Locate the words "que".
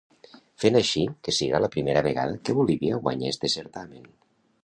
1.27-1.33, 2.49-2.57